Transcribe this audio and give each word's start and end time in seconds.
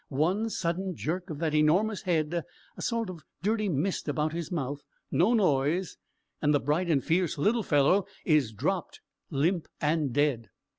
one 0.09 0.49
sudden 0.49 0.95
jerk 0.95 1.29
of 1.29 1.37
that 1.37 1.53
enormous 1.53 2.01
head, 2.01 2.43
a 2.75 2.81
sort 2.81 3.07
of 3.07 3.21
dirty 3.43 3.69
mist 3.69 4.07
about 4.09 4.33
his 4.33 4.51
mouth, 4.51 4.81
no 5.11 5.35
noise 5.35 5.95
and 6.41 6.55
the 6.55 6.59
bright 6.59 6.89
and 6.89 7.03
fierce 7.03 7.37
little 7.37 7.61
fellow 7.61 8.07
is 8.25 8.51
dropped, 8.51 8.99
limp, 9.29 9.67
and 9.79 10.11
dead. 10.11 10.49